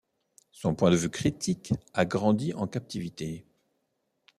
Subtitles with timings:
[0.51, 3.45] Son point de vue critique a grandi en captivité.